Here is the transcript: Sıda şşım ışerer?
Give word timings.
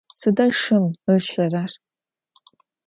Sıda 0.17 0.47
şşım 0.55 0.85
ışerer? 1.13 1.71